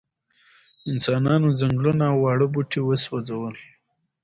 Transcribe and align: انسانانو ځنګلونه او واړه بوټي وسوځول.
انسانانو 0.91 1.47
ځنګلونه 1.59 2.03
او 2.11 2.17
واړه 2.23 2.47
بوټي 2.53 2.81
وسوځول. 2.83 3.55